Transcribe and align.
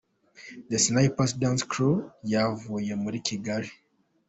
The 0.69 0.79
Snipers 0.85 1.33
Dance 1.41 1.63
Crew 1.71 1.95
ryavuye 2.25 2.93
muri 3.03 3.17
Kigali. 3.27 3.69